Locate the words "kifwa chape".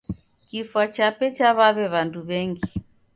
0.49-1.25